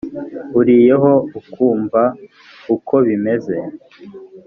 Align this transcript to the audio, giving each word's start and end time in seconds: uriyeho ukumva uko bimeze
uriyeho 0.59 1.11
ukumva 1.39 2.01
uko 2.75 2.95
bimeze 3.07 3.55